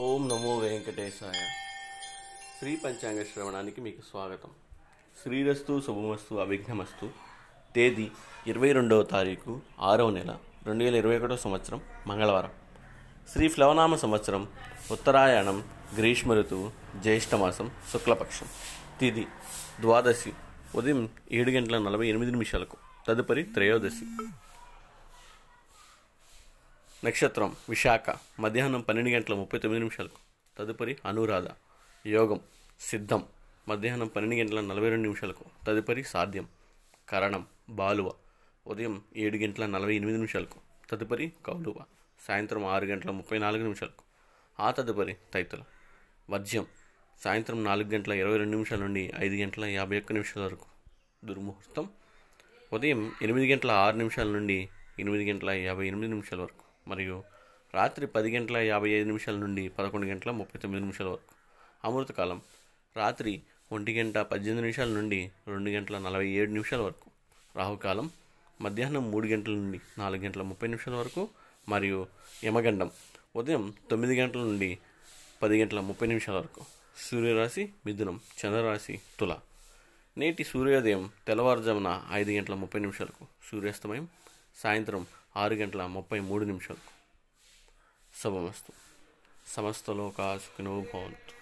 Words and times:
ఓం 0.00 0.28
నమో 0.28 0.58
వెంకటేశాయ. 0.58 1.46
శ్రీ 2.58 2.76
పంచాంగ 2.76 3.22
శ్రవణానికి 3.22 3.80
మీకు 3.80 4.00
స్వాగతం. 4.00 4.50
శ్రీరస్తు 5.22 5.82
శుభమస్తు 5.86 6.34
అవిఘ్నమస్తు 6.34 7.10
తేదీ 7.74 8.10
ఇరవై 8.46 8.72
రెండవ 8.72 9.02
తారీఖు 9.02 9.60
ఆరవ 9.80 10.10
నెల 10.10 10.36
రెండు 10.66 10.84
వేల 10.84 10.94
ఇరవై 10.94 11.18
ఒకటో 11.18 11.36
సంవత్సరం 11.36 11.80
మంగళవారం. 12.06 12.50
శ్రీ 13.32 13.48
ఫ్లవనామ 13.48 13.96
సంవత్సరం 13.96 14.48
ఉత్తరాయణం 14.90 15.64
గ్రీష్మ 15.96 16.32
ఋతువు 16.32 16.72
జ్యేష్ఠమాసం 17.02 17.70
శుక్లపక్షం. 17.92 18.46
తిది 19.00 19.26
ద్వాదశి 19.80 20.32
ఉదయం 20.74 21.08
ఏడు 21.32 21.50
గంటల 21.50 21.78
నలభై 21.78 22.08
ఎనిమిది 22.08 22.30
నిమిషాలకు. 22.30 22.76
తదుపరి 23.08 23.42
త్రయోదశి. 23.42 24.04
నక్షత్రం 27.04 27.56
విశాఖ 27.68 28.04
మధ్యాహ్నం 28.40 28.80
పన్నెండు 28.80 29.10
గంటల 29.10 29.34
ముప్పై 29.34 29.58
తొమ్మిది 29.58 29.78
నిమిషాలకు. 29.78 30.18
తదుపరి 30.58 30.96
అనురాధ 31.06 31.44
యోగం 32.06 32.40
సిద్ధం 32.80 33.24
మధ్యాహ్నం 33.68 34.06
పన్నెండు 34.06 34.44
గంటల 34.44 34.74
నలభై 34.74 34.88
రెండు 34.88 35.02
నిమిషాలకు. 35.02 35.44
తదుపరి 35.66 36.04
సాధ్యం 36.04 36.48
కరణం 37.08 37.46
బాలువ 37.70 38.12
ఉదయం 38.66 39.02
ఏడు 39.16 39.36
గంటల 39.36 39.66
నలభై 39.66 39.96
ఎనిమిది 39.96 40.16
నిమిషాలకు. 40.18 40.58
తదుపరి 40.90 41.32
కౌలువ 41.46 41.74
సాయంత్రం 42.26 42.64
ఆరు 42.64 42.84
గంటల 42.84 43.10
ముప్పై 43.10 43.38
నాలుగు 43.38 43.62
నిమిషాలకు. 43.62 44.04
ఆ 44.60 44.70
తదుపరి 44.70 45.16
తైతుల 45.34 45.60
వజ్యం 46.30 46.66
సాయంత్రం 47.24 47.64
నాలుగు 47.64 47.88
గంటల 47.88 48.12
ఇరవై 48.12 48.36
రెండు 48.36 48.50
నిమిషాల 48.50 48.78
నుండి 48.78 49.12
ఐదు 49.18 49.34
గంటల 49.34 49.64
యాభై 49.64 49.98
ఒక్క 49.98 50.12
నిమిషాల 50.12 50.44
వరకు. 50.44 50.66
దుర్ముహూర్తం 51.24 51.88
ఉదయం 52.72 53.12
ఎనిమిది 53.22 53.52
గంటల 53.52 53.70
ఆరు 53.70 53.96
నిమిషాల 53.96 54.26
నుండి 54.26 54.68
ఎనిమిది 54.98 55.30
గంటల 55.30 55.50
యాభై 55.50 55.86
ఎనిమిది 55.86 56.08
నిమిషాల 56.08 56.40
వరకు. 56.40 56.67
మరియు 56.88 57.24
రాత్రి 57.74 58.06
పది 58.06 58.36
గంటల 58.36 58.56
యాభై 58.56 58.90
ఐదు 58.90 59.06
నిమిషాల 59.06 59.34
నుండి 59.34 59.68
పదకొండు 59.68 60.06
గంటల 60.06 60.30
ముప్పై 60.30 60.60
తొమ్మిది 60.60 60.82
నిమిషాల 60.82 61.08
వరకు. 61.08 61.34
అమృతకాలం 61.84 62.42
రాత్రి 62.96 63.42
ఒంటి 63.72 63.98
గంట 63.98 64.18
పద్దెనిమిది 64.18 64.60
నిమిషాల 64.60 64.88
నుండి 64.88 65.30
రెండు 65.48 65.70
గంటల 65.70 65.98
నలభై 65.98 66.28
ఏడు 66.28 66.50
నిమిషాల 66.50 66.80
వరకు. 66.80 67.10
రాహుకాలం 67.56 68.10
మధ్యాహ్నం 68.60 69.10
మూడు 69.10 69.26
గంటల 69.26 69.52
నుండి 69.52 69.80
నాలుగు 69.98 70.22
గంటల 70.22 70.42
ముప్పై 70.42 70.68
నిమిషాల 70.68 70.94
వరకు 70.94 71.28
మరియు 71.68 72.06
యమగండం 72.44 72.90
ఉదయం 73.36 73.74
తొమ్మిది 73.90 74.20
గంటల 74.20 74.38
నుండి 74.38 74.78
పది 75.42 75.60
గంటల 75.60 75.80
ముప్పై 75.80 76.06
నిమిషాల 76.06 76.36
వరకు. 76.36 76.64
సూర్యరాశి 77.10 77.68
మిథునం 77.86 78.16
చంద్రరాశి 78.16 79.00
తుల. 79.20 79.36
నేటి 80.18 80.44
సూర్యోదయం 80.44 81.10
తెల్లవారుజామున 81.26 82.02
ఐదు 82.12 82.30
గంటల 82.30 82.54
ముప్పై 82.54 82.80
నిమిషాలకు. 82.80 83.26
సూర్యాస్తమయం 83.50 84.08
సాయంత్రం 84.58 85.06
ఆరు 85.36 85.54
గంటల 85.54 85.86
ముప్పై 85.86 86.20
మూడు 86.20 86.44
నిమిషాలు 86.44 86.80
శుభమస్తు. 88.20 88.72
సమస్తలోకా 89.46 90.38
సుఖినో 90.38 90.80
భవంతు. 90.94 91.37